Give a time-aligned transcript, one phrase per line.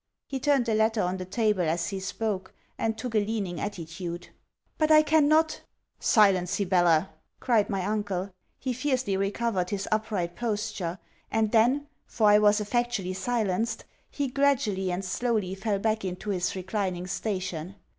[0.25, 4.29] He turned the letter on the table, as he spoke, and took a leaning attitude.
[4.79, 5.61] 'But I cannot.'
[5.99, 8.31] 'Silence, Sibella!' cried my uncle.
[8.57, 10.97] He fiercely recovered his upright posture;
[11.29, 16.55] and then, for I was effectually silenced, he gradually and slowly fell back into his
[16.55, 17.75] reclining station.